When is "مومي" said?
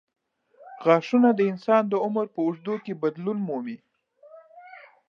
3.47-3.77